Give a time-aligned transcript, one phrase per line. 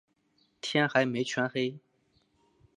[0.61, 1.77] 天还没全黑